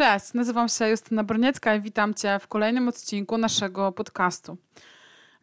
Cześć, 0.00 0.34
nazywam 0.34 0.68
się 0.68 0.88
Justyna 0.88 1.24
Broniecka 1.24 1.74
i 1.74 1.80
witam 1.80 2.14
Cię 2.14 2.38
w 2.38 2.48
kolejnym 2.48 2.88
odcinku 2.88 3.38
naszego 3.38 3.92
podcastu. 3.92 4.56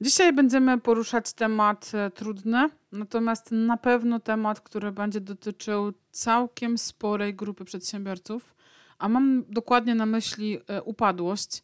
Dzisiaj 0.01 0.33
będziemy 0.33 0.77
poruszać 0.77 1.33
temat 1.33 1.91
e, 1.93 2.11
trudny, 2.11 2.69
natomiast 2.91 3.51
na 3.51 3.77
pewno 3.77 4.19
temat, 4.19 4.61
który 4.61 4.91
będzie 4.91 5.21
dotyczył 5.21 5.93
całkiem 6.11 6.77
sporej 6.77 7.33
grupy 7.35 7.65
przedsiębiorców, 7.65 8.55
a 8.99 9.09
mam 9.09 9.43
dokładnie 9.49 9.95
na 9.95 10.05
myśli 10.05 10.59
e, 10.67 10.81
upadłość. 10.83 11.63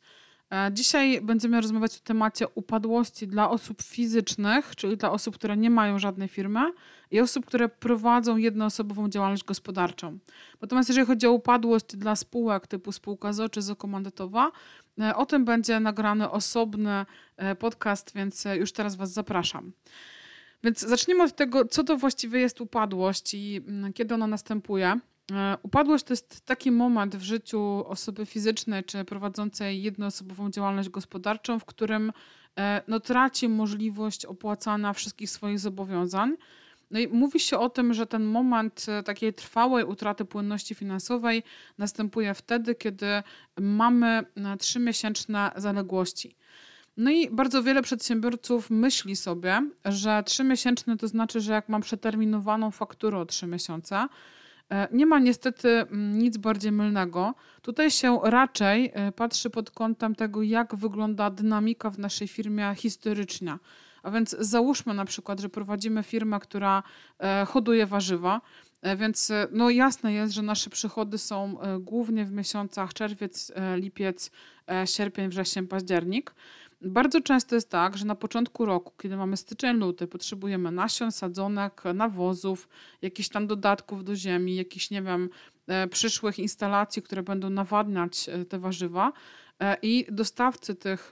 E, 0.53 0.69
dzisiaj 0.73 1.21
będziemy 1.21 1.61
rozmawiać 1.61 1.97
o 1.97 1.99
temacie 1.99 2.47
upadłości 2.47 3.27
dla 3.27 3.49
osób 3.49 3.81
fizycznych, 3.81 4.75
czyli 4.75 4.97
dla 4.97 5.11
osób, 5.11 5.35
które 5.35 5.57
nie 5.57 5.69
mają 5.69 5.99
żadnej 5.99 6.27
firmy 6.27 6.59
i 7.11 7.19
osób, 7.19 7.45
które 7.45 7.69
prowadzą 7.69 8.37
jednoosobową 8.37 9.09
działalność 9.09 9.43
gospodarczą. 9.43 10.17
Natomiast 10.61 10.89
jeżeli 10.89 11.07
chodzi 11.07 11.27
o 11.27 11.31
upadłość 11.31 11.85
dla 11.85 12.15
spółek 12.15 12.67
typu 12.67 12.91
spółka 12.91 13.33
ZO 13.33 13.49
czy 13.49 13.61
ZO 13.61 13.75
komandytowa, 13.75 14.51
e, 14.99 15.15
o 15.15 15.25
tym 15.25 15.45
będzie 15.45 15.79
nagrany 15.79 16.29
osobny 16.29 17.05
e, 17.37 17.55
podcast, 17.55 18.13
więc 18.15 18.45
już 18.59 18.71
teraz 18.71 18.95
Was 18.95 19.11
zapraszam. 19.11 19.71
Więc 20.63 20.79
zacznijmy 20.79 21.23
od 21.23 21.35
tego, 21.35 21.65
co 21.65 21.83
to 21.83 21.97
właściwie 21.97 22.39
jest 22.39 22.61
upadłość 22.61 23.33
i 23.33 23.61
mm, 23.67 23.93
kiedy 23.93 24.13
ona 24.13 24.27
następuje. 24.27 24.99
E, 25.31 25.57
upadłość 25.63 26.03
to 26.03 26.13
jest 26.13 26.45
taki 26.45 26.71
moment 26.71 27.15
w 27.15 27.21
życiu 27.21 27.83
osoby 27.87 28.25
fizycznej 28.25 28.83
czy 28.83 29.05
prowadzącej 29.05 29.83
jednoosobową 29.83 30.51
działalność 30.51 30.89
gospodarczą, 30.89 31.59
w 31.59 31.65
którym 31.65 32.11
e, 32.59 32.81
no, 32.87 32.99
traci 32.99 33.49
możliwość 33.49 34.25
opłacania 34.25 34.93
wszystkich 34.93 35.29
swoich 35.29 35.59
zobowiązań. 35.59 36.35
No 36.91 36.99
i 36.99 37.07
mówi 37.07 37.39
się 37.39 37.59
o 37.59 37.69
tym, 37.69 37.93
że 37.93 38.07
ten 38.07 38.23
moment 38.23 38.85
e, 38.87 39.03
takiej 39.03 39.33
trwałej 39.33 39.85
utraty 39.85 40.25
płynności 40.25 40.75
finansowej 40.75 41.43
następuje 41.77 42.33
wtedy, 42.33 42.75
kiedy 42.75 43.23
mamy 43.59 44.23
trzymiesięczne 44.59 45.51
zaległości. 45.55 46.35
No 46.97 47.11
i 47.11 47.29
bardzo 47.29 47.63
wiele 47.63 47.81
przedsiębiorców 47.81 48.69
myśli 48.69 49.15
sobie, 49.15 49.69
że 49.85 50.23
trzymiesięczne 50.25 50.97
to 50.97 51.07
znaczy, 51.07 51.41
że 51.41 51.53
jak 51.53 51.69
mam 51.69 51.81
przeterminowaną 51.81 52.71
fakturę 52.71 53.17
o 53.17 53.25
trzy 53.25 53.47
miesiące, 53.47 54.07
nie 54.91 55.05
ma 55.05 55.19
niestety 55.19 55.69
mm, 55.69 56.19
nic 56.19 56.37
bardziej 56.37 56.71
mylnego. 56.71 57.33
Tutaj 57.61 57.91
się 57.91 58.19
raczej 58.23 58.91
e, 58.93 59.11
patrzy 59.11 59.49
pod 59.49 59.71
kątem 59.71 60.15
tego, 60.15 60.41
jak 60.41 60.75
wygląda 60.75 61.29
dynamika 61.29 61.89
w 61.89 61.99
naszej 61.99 62.27
firmie 62.27 62.75
historycznie. 62.75 63.57
A 64.03 64.11
więc 64.11 64.35
załóżmy 64.39 64.93
na 64.93 65.05
przykład, 65.05 65.39
że 65.39 65.49
prowadzimy 65.49 66.03
firmę, 66.03 66.39
która 66.39 66.83
e, 67.19 67.45
hoduje 67.45 67.85
warzywa, 67.85 68.41
więc 68.97 69.31
no 69.51 69.69
jasne 69.69 70.13
jest, 70.13 70.33
że 70.33 70.41
nasze 70.41 70.69
przychody 70.69 71.17
są 71.17 71.57
głównie 71.79 72.25
w 72.25 72.31
miesiącach 72.31 72.93
czerwiec, 72.93 73.51
lipiec, 73.75 74.31
sierpień, 74.85 75.29
wrzesień, 75.29 75.67
październik. 75.67 76.33
Bardzo 76.83 77.21
często 77.21 77.55
jest 77.55 77.69
tak, 77.69 77.97
że 77.97 78.05
na 78.05 78.15
początku 78.15 78.65
roku, 78.65 78.93
kiedy 79.01 79.17
mamy 79.17 79.37
styczeń, 79.37 79.77
luty, 79.77 80.07
potrzebujemy 80.07 80.71
nasion, 80.71 81.11
sadzonek, 81.11 81.83
nawozów, 81.93 82.69
jakichś 83.01 83.29
tam 83.29 83.47
dodatków 83.47 84.03
do 84.03 84.15
ziemi, 84.15 84.55
jakichś, 84.55 84.89
nie 84.89 85.01
wiem, 85.01 85.29
e, 85.67 85.87
przyszłych 85.87 86.39
instalacji, 86.39 87.01
które 87.01 87.23
będą 87.23 87.49
nawadniać 87.49 88.29
e, 88.29 88.45
te 88.45 88.59
warzywa. 88.59 89.13
E, 89.59 89.77
I 89.81 90.05
dostawcy 90.11 90.75
tych, 90.75 91.09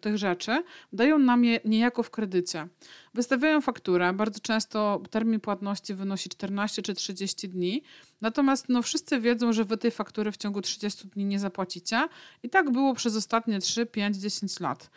tych 0.00 0.18
rzeczy 0.18 0.62
dają 0.92 1.18
nam 1.18 1.44
je 1.44 1.60
niejako 1.64 2.02
w 2.02 2.10
kredycie. 2.10 2.68
Wystawiają 3.14 3.60
fakturę, 3.60 4.12
bardzo 4.12 4.40
często 4.40 5.02
termin 5.10 5.40
płatności 5.40 5.94
wynosi 5.94 6.28
14 6.28 6.82
czy 6.82 6.94
30 6.94 7.48
dni, 7.48 7.82
natomiast 8.20 8.68
no, 8.68 8.82
wszyscy 8.82 9.20
wiedzą, 9.20 9.52
że 9.52 9.64
wy 9.64 9.76
tej 9.76 9.90
faktury 9.90 10.32
w 10.32 10.36
ciągu 10.36 10.60
30 10.60 11.08
dni 11.08 11.24
nie 11.24 11.38
zapłacicie 11.38 12.08
i 12.42 12.50
tak 12.50 12.70
było 12.70 12.94
przez 12.94 13.16
ostatnie 13.16 13.58
3, 13.58 13.86
5, 13.86 14.16
10 14.16 14.60
lat. 14.60 14.90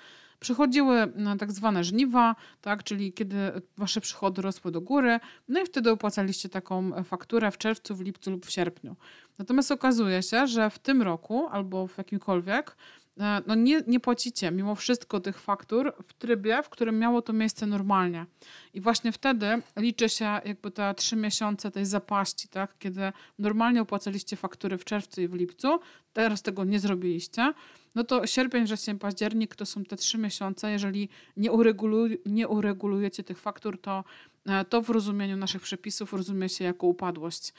Przychodziły 0.45 1.13
tak 1.39 1.51
zwane 1.51 1.83
żniwa, 1.83 2.35
tak, 2.61 2.83
czyli 2.83 3.13
kiedy 3.13 3.35
wasze 3.77 4.01
przychody 4.01 4.41
rosły 4.41 4.71
do 4.71 4.81
góry, 4.81 5.19
no 5.47 5.61
i 5.61 5.65
wtedy 5.65 5.91
opłacaliście 5.91 6.49
taką 6.49 7.03
fakturę 7.03 7.51
w 7.51 7.57
czerwcu, 7.57 7.95
w 7.95 8.01
lipcu 8.01 8.31
lub 8.31 8.45
w 8.45 8.51
sierpniu. 8.51 8.95
Natomiast 9.37 9.71
okazuje 9.71 10.23
się, 10.23 10.47
że 10.47 10.69
w 10.69 10.79
tym 10.79 11.01
roku 11.01 11.47
albo 11.51 11.87
w 11.87 11.97
jakimkolwiek 11.97 12.75
E, 12.75 13.04
no 13.47 13.55
nie, 13.55 13.81
nie 13.87 13.99
płacicie 13.99 14.51
mimo 14.51 14.75
wszystko 14.75 15.19
tych 15.19 15.39
faktur 15.39 15.93
w 16.07 16.13
trybie, 16.13 16.63
w 16.63 16.69
którym 16.69 16.99
miało 16.99 17.21
to 17.21 17.33
miejsce 17.33 17.65
normalnie. 17.65 18.25
I 18.73 18.81
właśnie 18.81 19.11
wtedy 19.11 19.61
liczy 19.75 20.09
się 20.09 20.25
jakby 20.45 20.71
te 20.71 20.93
trzy 20.95 21.15
miesiące 21.15 21.71
tej 21.71 21.85
zapaści, 21.85 22.47
tak? 22.47 22.77
kiedy 22.79 23.01
normalnie 23.39 23.81
opłacaliście 23.81 24.35
faktury 24.35 24.77
w 24.77 24.85
czerwcu 24.85 25.21
i 25.21 25.27
w 25.27 25.33
lipcu, 25.33 25.79
teraz 26.13 26.41
tego 26.41 26.63
nie 26.63 26.79
zrobiliście, 26.79 27.53
no 27.95 28.03
to 28.03 28.27
sierpień, 28.27 28.63
wrzesień, 28.63 28.99
październik 28.99 29.55
to 29.55 29.65
są 29.65 29.83
te 29.83 29.95
trzy 29.95 30.17
miesiące. 30.17 30.71
Jeżeli 30.71 31.09
nie, 31.37 31.51
ureguluj, 31.51 32.21
nie 32.25 32.47
uregulujecie 32.47 33.23
tych 33.23 33.39
faktur, 33.39 33.81
to, 33.81 34.03
e, 34.45 34.65
to 34.65 34.81
w 34.81 34.89
rozumieniu 34.89 35.37
naszych 35.37 35.61
przepisów 35.61 36.13
rozumie 36.13 36.49
się 36.49 36.63
jako 36.63 36.87
upadłość. 36.87 37.53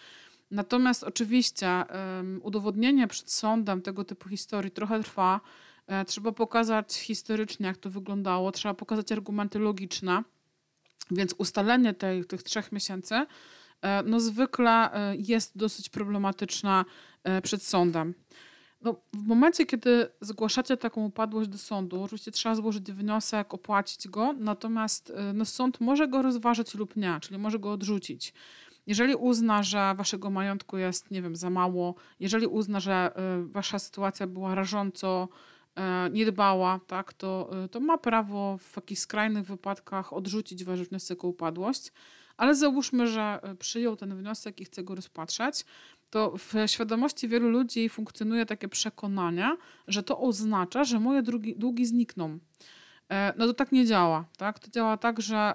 Natomiast 0.50 1.04
oczywiście 1.04 1.84
udowodnienie 2.42 3.08
przed 3.08 3.32
sądem 3.32 3.82
tego 3.82 4.04
typu 4.04 4.28
historii 4.28 4.70
trochę 4.70 5.02
trwa. 5.02 5.40
E, 5.86 6.04
trzeba 6.04 6.32
pokazać 6.32 6.94
historycznie, 6.94 7.66
jak 7.66 7.76
to 7.76 7.90
wyglądało, 7.90 8.52
trzeba 8.52 8.74
pokazać 8.74 9.12
argumenty 9.12 9.58
logiczne. 9.58 10.22
Więc 11.10 11.34
ustalenie 11.38 11.94
tej, 11.94 12.24
tych 12.24 12.42
trzech 12.42 12.72
miesięcy 12.72 13.14
e, 13.82 14.02
no 14.02 14.20
zwykle 14.20 14.92
e, 14.92 15.16
jest 15.16 15.58
dosyć 15.58 15.88
problematyczne 15.88 16.84
przed 17.42 17.62
sądem. 17.62 18.14
No, 18.82 18.96
w 19.12 19.26
momencie, 19.26 19.66
kiedy 19.66 20.08
zgłaszacie 20.20 20.76
taką 20.76 21.04
upadłość 21.04 21.50
do 21.50 21.58
sądu, 21.58 22.02
oczywiście 22.02 22.30
trzeba 22.30 22.54
złożyć 22.54 22.92
wniosek, 22.92 23.54
opłacić 23.54 24.08
go, 24.08 24.32
natomiast 24.32 25.12
no, 25.34 25.44
sąd 25.44 25.80
może 25.80 26.08
go 26.08 26.22
rozważyć 26.22 26.74
lub 26.74 26.96
nie, 26.96 27.18
czyli 27.20 27.38
może 27.38 27.58
go 27.58 27.72
odrzucić. 27.72 28.32
Jeżeli 28.86 29.14
uzna, 29.14 29.62
że 29.62 29.94
waszego 29.96 30.30
majątku 30.30 30.78
jest, 30.78 31.10
nie 31.10 31.22
wiem, 31.22 31.36
za 31.36 31.50
mało, 31.50 31.94
jeżeli 32.20 32.46
uzna, 32.46 32.80
że 32.80 33.12
y, 33.42 33.48
wasza 33.48 33.78
sytuacja 33.78 34.26
była 34.26 34.54
rażąco 34.54 35.28
y, 35.28 36.10
niedbała, 36.10 36.80
tak, 36.86 37.12
to, 37.12 37.50
y, 37.64 37.68
to 37.68 37.80
ma 37.80 37.98
prawo 37.98 38.58
w 38.58 38.76
jakichś 38.76 39.00
skrajnych 39.00 39.46
wypadkach 39.46 40.12
odrzucić 40.12 40.64
wasz 40.64 40.82
wniosek 40.82 41.24
o 41.24 41.28
upadłość. 41.28 41.92
Ale 42.36 42.54
załóżmy, 42.54 43.06
że 43.06 43.40
przyjął 43.58 43.96
ten 43.96 44.16
wniosek 44.16 44.60
i 44.60 44.64
chce 44.64 44.84
go 44.84 44.94
rozpatrzeć, 44.94 45.64
to 46.10 46.34
w 46.38 46.54
świadomości 46.66 47.28
wielu 47.28 47.48
ludzi 47.50 47.88
funkcjonuje 47.88 48.46
takie 48.46 48.68
przekonanie, 48.68 49.56
że 49.88 50.02
to 50.02 50.20
oznacza, 50.20 50.84
że 50.84 51.00
moje 51.00 51.22
długi, 51.22 51.56
długi 51.56 51.86
znikną. 51.86 52.38
E, 53.10 53.32
no 53.36 53.46
to 53.46 53.54
tak 53.54 53.72
nie 53.72 53.86
działa. 53.86 54.24
Tak? 54.36 54.58
To 54.58 54.70
działa 54.70 54.96
tak, 54.96 55.20
że 55.20 55.54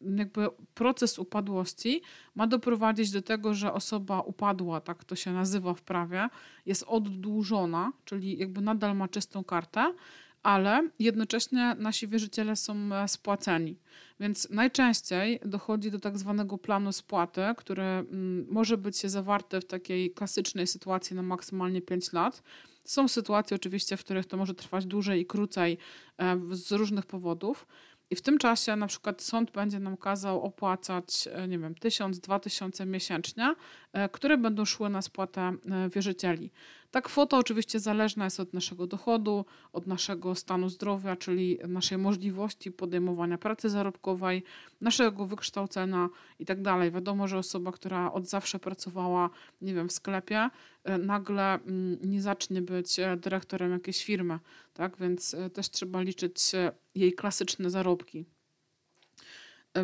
jakby 0.00 0.48
proces 0.74 1.18
upadłości 1.18 2.02
ma 2.34 2.46
doprowadzić 2.46 3.10
do 3.10 3.22
tego, 3.22 3.54
że 3.54 3.72
osoba 3.72 4.20
upadła, 4.20 4.80
tak 4.80 5.04
to 5.04 5.16
się 5.16 5.32
nazywa 5.32 5.74
w 5.74 5.82
prawie, 5.82 6.28
jest 6.66 6.84
oddłużona, 6.86 7.92
czyli 8.04 8.38
jakby 8.38 8.60
nadal 8.60 8.96
ma 8.96 9.08
czystą 9.08 9.44
kartę, 9.44 9.94
ale 10.42 10.88
jednocześnie 10.98 11.76
nasi 11.78 12.08
wierzyciele 12.08 12.56
są 12.56 12.74
e, 12.94 13.08
spłaceni. 13.08 13.78
Więc 14.20 14.50
najczęściej 14.50 15.40
dochodzi 15.44 15.90
do 15.90 15.98
tak 15.98 16.18
zwanego 16.18 16.58
planu 16.58 16.92
spłaty, 16.92 17.40
który 17.56 17.82
mm, 17.82 18.46
może 18.50 18.78
być 18.78 19.00
zawarte 19.00 19.60
w 19.60 19.64
takiej 19.64 20.10
klasycznej 20.10 20.66
sytuacji 20.66 21.16
na 21.16 21.22
maksymalnie 21.22 21.82
5 21.82 22.12
lat. 22.12 22.42
Są 22.84 23.08
sytuacje 23.08 23.54
oczywiście, 23.54 23.96
w 23.96 24.04
których 24.04 24.26
to 24.26 24.36
może 24.36 24.54
trwać 24.54 24.86
dłużej 24.86 25.20
i 25.20 25.26
krócej 25.26 25.78
e, 26.18 26.40
z 26.52 26.72
różnych 26.72 27.06
powodów. 27.06 27.66
I 28.10 28.16
w 28.16 28.22
tym 28.22 28.38
czasie 28.38 28.76
na 28.76 28.86
przykład 28.86 29.22
sąd 29.22 29.50
będzie 29.50 29.80
nam 29.80 29.96
kazał 29.96 30.42
opłacać, 30.42 31.28
e, 31.32 31.48
nie 31.48 31.58
wiem, 31.58 31.74
tysiąc, 31.74 32.20
dwa 32.20 32.38
tysiące 32.38 32.86
miesięcznie, 32.86 33.54
e, 33.92 34.08
które 34.08 34.38
będą 34.38 34.64
szły 34.64 34.88
na 34.88 35.02
spłatę 35.02 35.40
e, 35.40 35.56
wierzycieli. 35.88 36.50
Ta 36.90 37.02
kwota 37.02 37.38
oczywiście 37.38 37.80
zależna 37.80 38.24
jest 38.24 38.40
od 38.40 38.54
naszego 38.54 38.86
dochodu, 38.86 39.44
od 39.72 39.86
naszego 39.86 40.34
stanu 40.34 40.68
zdrowia, 40.68 41.16
czyli 41.16 41.58
naszej 41.68 41.98
możliwości 41.98 42.72
podejmowania 42.72 43.38
pracy 43.38 43.70
zarobkowej, 43.70 44.42
naszego 44.80 45.26
wykształcenia 45.26 46.08
itd. 46.38 46.62
Tak 46.62 46.92
Wiadomo, 46.92 47.28
że 47.28 47.38
osoba, 47.38 47.72
która 47.72 48.12
od 48.12 48.26
zawsze 48.28 48.58
pracowała, 48.58 49.30
nie 49.60 49.74
wiem, 49.74 49.88
w 49.88 49.92
sklepie, 49.92 50.50
e, 50.84 50.98
nagle 50.98 51.54
mm, 51.54 51.98
nie 52.04 52.22
zacznie 52.22 52.62
być 52.62 52.98
e, 52.98 53.16
dyrektorem 53.16 53.72
jakiejś 53.72 54.04
firmy, 54.04 54.38
tak? 54.74 54.96
Więc 54.96 55.34
e, 55.34 55.50
też 55.50 55.70
trzeba 55.70 56.00
liczyć 56.00 56.52
jej 56.94 57.12
klasyczne 57.12 57.70
zarobki. 57.70 58.24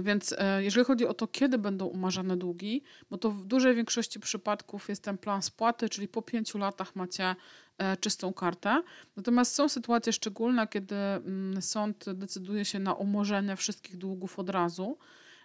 Więc 0.03 0.35
jeżeli 0.59 0.87
chodzi 0.87 1.07
o 1.07 1.15
to, 1.15 1.27
kiedy 1.27 1.59
będą 1.59 1.87
umarzane 1.87 2.37
długi, 2.37 2.83
bo 3.11 3.19
to 3.19 3.31
w 3.31 3.45
dużej 3.45 3.75
większości 3.75 4.21
przypadków 4.21 4.89
jest 4.89 5.03
ten 5.03 5.19
plan 5.19 5.43
spłaty, 5.43 5.89
czyli 5.89 6.09
po 6.09 6.23
pięciu 6.23 6.59
latach 6.59 6.97
macie 6.97 7.37
czystą 8.01 8.33
kartę. 8.33 8.83
Natomiast 9.17 9.55
są 9.55 9.69
sytuacje 9.69 10.13
szczególne, 10.13 10.69
kiedy 10.69 10.97
mm, 10.97 11.63
sąd 11.63 12.05
decyduje 12.13 12.65
się 12.65 12.79
na 12.79 12.95
umorzenie 12.95 13.57
wszystkich 13.57 13.97
długów 13.97 14.39
od 14.39 14.51
razu. 14.51 14.99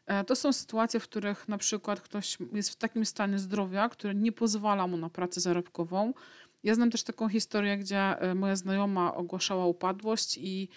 E, 0.06 0.24
to 0.24 0.36
są 0.36 0.54
sytuacje, 0.54 1.00
w 1.00 1.04
których 1.04 1.48
na 1.48 1.58
przykład 1.58 2.02
ktoś 2.02 2.38
jest 2.54 2.70
w 2.70 2.76
takim 2.76 3.06
stanie 3.06 3.40
zdrowia, 3.40 3.90
który 3.90 4.16
nie 4.16 4.32
pozwala 4.32 4.88
mu 4.88 4.98
na 4.98 5.10
pracę 5.10 5.42
zarobkową, 5.42 6.14
Ja 6.64 6.76
znam 6.76 6.92
też 6.92 7.04
taką 7.04 7.30
historię, 7.30 7.78
gdzie 7.78 8.16
moja 8.36 8.56
znajoma 8.56 9.16
ogłaszała 9.16 9.66
upadłość 9.66 10.38
i 10.38 10.70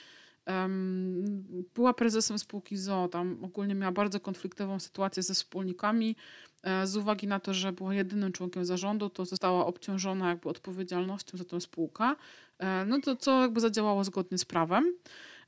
była 1.74 1.94
prezesem 1.94 2.38
spółki 2.38 2.76
ZOO. 2.76 3.08
Tam 3.08 3.38
ogólnie 3.44 3.74
miała 3.74 3.92
bardzo 3.92 4.20
konfliktową 4.20 4.80
sytuację 4.80 5.22
ze 5.22 5.34
wspólnikami. 5.34 6.16
E, 6.64 6.86
z 6.86 6.96
uwagi 6.96 7.26
na 7.26 7.40
to, 7.40 7.54
że 7.54 7.72
była 7.72 7.94
jedynym 7.94 8.32
członkiem 8.32 8.64
zarządu, 8.64 9.10
to 9.10 9.24
została 9.24 9.66
obciążona 9.66 10.28
jakby 10.28 10.48
odpowiedzialnością 10.48 11.38
za 11.38 11.44
tę 11.44 11.60
spółkę. 11.60 12.14
E, 12.58 12.84
no 12.84 13.00
to 13.00 13.16
co 13.16 13.40
jakby 13.40 13.60
zadziałało 13.60 14.04
zgodnie 14.04 14.38
z 14.38 14.44
prawem. 14.44 14.94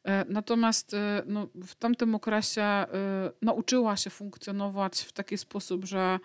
E, 0.04 0.24
natomiast 0.28 0.96
no, 1.26 1.48
w 1.66 1.74
tamtym 1.74 2.14
okresie 2.14 2.84
nauczyła 3.42 3.96
się 3.96 4.10
funkcjonować 4.10 5.00
w 5.00 5.12
taki 5.12 5.38
sposób, 5.38 5.84
że 5.84 6.18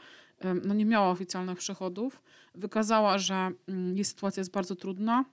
no, 0.64 0.74
nie 0.74 0.86
miała 0.86 1.10
oficjalnych 1.10 1.58
przychodów. 1.58 2.22
Wykazała, 2.56 3.18
że 3.18 3.52
mm, 3.68 3.96
jej 3.96 4.06
sytuacja 4.06 4.42
jest 4.42 4.52
bardzo 4.52 4.76
trudna, 4.76 5.26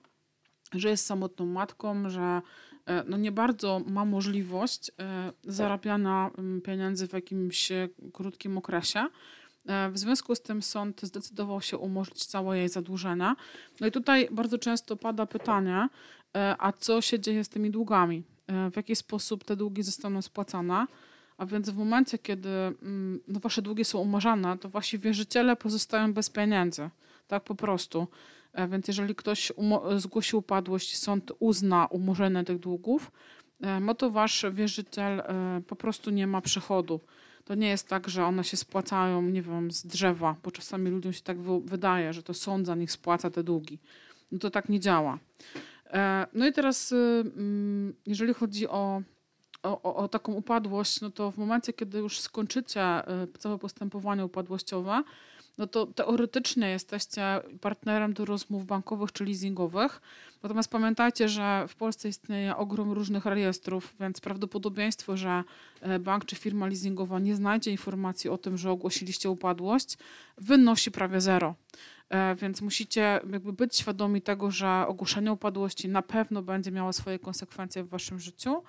że 0.73 0.89
jest 0.89 1.05
samotną 1.05 1.45
matką, 1.45 2.09
że 2.09 2.41
E, 2.89 3.03
no 3.07 3.17
nie 3.17 3.31
bardzo 3.31 3.81
ma 3.87 4.05
możliwość 4.05 4.91
e, 4.99 5.33
zarabiania 5.43 6.31
mm, 6.37 6.61
pieniędzy 6.61 7.07
w 7.07 7.13
jakimś 7.13 7.71
e, 7.71 7.89
krótkim 8.13 8.57
okresie. 8.57 9.07
W 9.91 9.97
związku 9.97 10.35
z 10.35 10.41
tym 10.41 10.61
sąd 10.61 11.01
zdecydował 11.01 11.61
się 11.61 11.77
umorzyć 11.77 12.25
całe 12.25 12.57
jej 12.57 12.69
zadłużenia. 12.69 13.35
No 13.81 13.87
i 13.87 13.91
tutaj 13.91 14.27
bardzo 14.31 14.57
często 14.57 14.95
pada 14.95 15.25
pytanie, 15.25 15.89
a 16.59 16.71
co 16.71 17.01
się 17.01 17.19
dzieje 17.19 17.43
z 17.43 17.49
tymi 17.49 17.71
długami? 17.71 18.23
W 18.71 18.75
jaki 18.75 18.95
sposób 18.95 19.43
te 19.43 19.55
długi 19.55 19.83
zostaną 19.83 20.21
spłacane? 20.21 20.85
A 21.37 21.45
więc 21.45 21.69
w 21.69 21.77
momencie, 21.77 22.17
kiedy 22.17 22.49
mm, 22.49 23.19
no, 23.27 23.39
wasze 23.39 23.61
długi 23.61 23.85
są 23.85 23.99
umarzane, 23.99 24.57
to 24.57 24.69
wasi 24.69 24.99
wierzyciele 24.99 25.55
pozostają 25.55 26.13
bez 26.13 26.29
pieniędzy. 26.29 26.89
Tak 27.27 27.43
po 27.43 27.55
prostu. 27.55 28.07
E, 28.59 28.67
więc 28.67 28.87
jeżeli 28.87 29.15
ktoś 29.15 29.51
zgłosi 29.97 30.35
upadłość, 30.35 30.97
sąd 30.97 31.31
uzna 31.39 31.85
umorzenie 31.85 32.43
tych 32.43 32.59
długów, 32.59 33.11
no 33.81 33.95
to 33.95 34.11
wasz 34.11 34.45
wierzyciel 34.51 35.19
e, 35.19 35.61
po 35.67 35.75
prostu 35.75 36.09
nie 36.09 36.27
ma 36.27 36.41
przychodu. 36.41 36.99
To 37.45 37.55
nie 37.55 37.69
jest 37.69 37.87
tak, 37.87 38.09
że 38.09 38.25
one 38.25 38.43
się 38.43 38.57
spłacają, 38.57 39.21
nie 39.21 39.41
wiem, 39.41 39.71
z 39.71 39.85
drzewa, 39.85 40.35
bo 40.43 40.51
czasami 40.51 40.91
ludziom 40.91 41.13
się 41.13 41.21
tak 41.21 41.41
wydaje, 41.41 42.13
że 42.13 42.23
to 42.23 42.33
sąd 42.33 42.67
za 42.67 42.75
nich 42.75 42.91
spłaca 42.91 43.29
te 43.29 43.43
długi. 43.43 43.79
No 44.31 44.39
to 44.39 44.49
tak 44.49 44.69
nie 44.69 44.79
działa. 44.79 45.19
No 46.33 46.47
i 46.47 46.53
teraz, 46.53 46.91
mm, 47.35 47.93
jeżeli 48.05 48.33
chodzi 48.33 48.67
o, 48.67 49.01
o, 49.63 49.95
o 49.95 50.07
taką 50.07 50.33
upadłość, 50.33 51.01
no 51.01 51.09
to 51.09 51.31
w 51.31 51.37
momencie, 51.37 51.73
kiedy 51.73 51.97
już 51.97 52.19
skończycie 52.19 52.81
całe 53.39 53.57
postępowanie 53.57 54.25
upadłościowe, 54.25 55.03
no 55.59 55.67
to 55.67 55.85
teoretycznie 55.85 56.69
jesteście 56.69 57.41
partnerem 57.61 58.13
do 58.13 58.25
rozmów 58.25 58.65
bankowych 58.65 59.11
czy 59.11 59.25
leasingowych. 59.25 60.01
Natomiast 60.43 60.71
pamiętajcie, 60.71 61.29
że 61.29 61.65
w 61.67 61.75
Polsce 61.75 62.09
istnieje 62.09 62.55
ogrom 62.55 62.91
różnych 62.91 63.25
rejestrów, 63.25 63.95
więc 63.99 64.21
prawdopodobieństwo, 64.21 65.17
że 65.17 65.43
e, 65.81 65.99
bank 65.99 66.25
czy 66.25 66.35
firma 66.35 66.67
leasingowa 66.67 67.19
nie 67.19 67.35
znajdzie 67.35 67.71
informacji 67.71 68.29
o 68.29 68.37
tym, 68.37 68.57
że 68.57 68.71
ogłosiliście 68.71 69.29
upadłość, 69.29 69.97
wynosi 70.37 70.91
prawie 70.91 71.21
zero. 71.21 71.55
E, 72.09 72.35
więc 72.35 72.61
musicie 72.61 73.19
jakby 73.31 73.53
być 73.53 73.75
świadomi 73.75 74.21
tego, 74.21 74.51
że 74.51 74.85
ogłoszenie 74.87 75.31
upadłości 75.31 75.89
na 75.89 76.01
pewno 76.01 76.41
będzie 76.41 76.71
miało 76.71 76.93
swoje 76.93 77.19
konsekwencje 77.19 77.83
w 77.83 77.89
waszym 77.89 78.19
życiu 78.19 78.63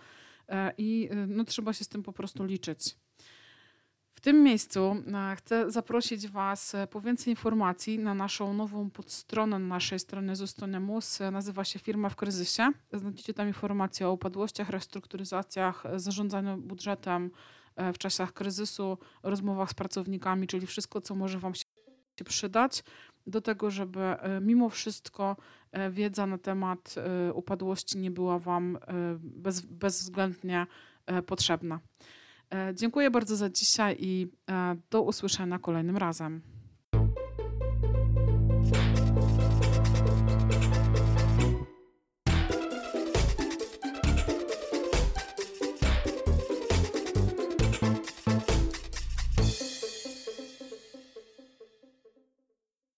e, 0.48 0.72
i 0.78 1.08
no, 1.26 1.44
trzeba 1.44 1.72
się 1.72 1.84
z 1.84 1.88
tym 1.88 2.02
po 2.02 2.12
prostu 2.12 2.44
liczyć. 2.44 2.96
W 4.20 4.22
tym 4.22 4.42
miejscu 4.42 4.96
e, 5.32 5.36
chcę 5.36 5.70
zaprosić 5.70 6.28
Was 6.28 6.74
e, 6.74 6.86
po 6.86 7.00
więcej 7.00 7.32
informacji 7.32 7.98
na 7.98 8.14
naszą 8.14 8.54
nową 8.54 8.90
podstronę 8.90 9.58
na 9.58 9.66
naszej 9.66 9.98
stronie 9.98 10.36
Zustonia 10.36 10.80
Mus. 10.80 11.20
E, 11.20 11.30
nazywa 11.30 11.64
się 11.64 11.78
Firma 11.78 12.08
w 12.08 12.16
kryzysie. 12.16 12.70
Znajdziecie 12.92 13.34
tam 13.34 13.48
informacje 13.48 14.08
o 14.08 14.12
upadłościach, 14.12 14.68
restrukturyzacjach, 14.68 15.84
zarządzaniu 15.96 16.56
budżetem 16.56 17.30
w 17.94 17.98
czasach 17.98 18.32
kryzysu, 18.32 18.98
rozmowach 19.22 19.70
z 19.70 19.74
pracownikami, 19.74 20.46
czyli 20.46 20.66
wszystko, 20.66 21.00
co 21.00 21.14
może 21.14 21.38
Wam 21.38 21.54
się 21.54 21.64
przydać 22.24 22.84
do 23.26 23.40
tego, 23.40 23.70
żeby 23.70 24.00
mimo 24.40 24.68
wszystko 24.68 25.36
wiedza 25.90 26.26
na 26.26 26.38
temat 26.38 26.94
upadłości 27.34 27.98
nie 27.98 28.10
była 28.10 28.38
Wam 28.38 28.78
bez, 29.20 29.60
bezwzględnie 29.60 30.66
potrzebna. 31.26 31.80
E, 32.54 32.74
dziękuję 32.74 33.10
bardzo 33.10 33.36
za 33.36 33.50
dzisiaj 33.50 33.96
i 33.98 34.28
e, 34.50 34.76
do 34.90 35.02
usłyszenia 35.02 35.58
kolejnym 35.58 35.96
razem. 35.96 36.42